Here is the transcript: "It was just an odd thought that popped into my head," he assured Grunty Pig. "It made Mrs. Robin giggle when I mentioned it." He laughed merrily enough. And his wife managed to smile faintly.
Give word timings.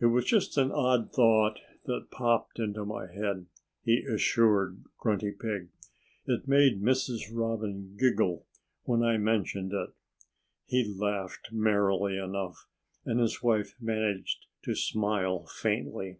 "It 0.00 0.06
was 0.06 0.24
just 0.24 0.58
an 0.58 0.72
odd 0.72 1.12
thought 1.12 1.60
that 1.84 2.10
popped 2.10 2.58
into 2.58 2.84
my 2.84 3.06
head," 3.06 3.46
he 3.84 3.98
assured 4.02 4.82
Grunty 4.98 5.30
Pig. 5.30 5.68
"It 6.26 6.48
made 6.48 6.82
Mrs. 6.82 7.30
Robin 7.32 7.94
giggle 7.96 8.44
when 8.86 9.04
I 9.04 9.18
mentioned 9.18 9.72
it." 9.72 9.90
He 10.66 10.82
laughed 10.92 11.52
merrily 11.52 12.18
enough. 12.18 12.66
And 13.04 13.20
his 13.20 13.40
wife 13.40 13.76
managed 13.80 14.46
to 14.64 14.74
smile 14.74 15.46
faintly. 15.46 16.18